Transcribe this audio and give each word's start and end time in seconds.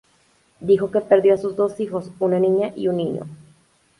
Dijo 0.61 0.89
que 0.89 0.99
perdió 1.01 1.35
a 1.35 1.37
sus 1.37 1.55
dos 1.55 1.79
hijos, 1.79 2.11
una 2.17 2.39
niña 2.39 2.73
y 2.75 2.87
un 2.87 2.97
niño. 2.97 3.27